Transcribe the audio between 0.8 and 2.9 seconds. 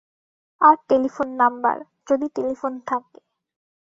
telephone number, যদি telephone